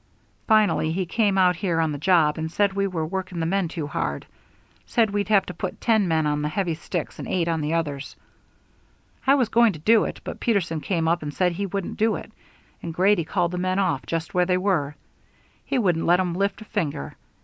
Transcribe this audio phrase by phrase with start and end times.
[0.47, 3.67] Finally he came out here on the job and said we were working the men
[3.67, 4.25] too hard
[4.87, 7.71] said we'd have to put ten men on the heavy sticks and eight on the
[7.75, 8.15] others.
[9.27, 12.15] I was going to do it, but Peterson came up and said he wouldn't do
[12.15, 12.31] it,
[12.81, 14.95] and Grady called the men off, just where they were.
[15.65, 17.15] He wouldn't let 'em lift a finger.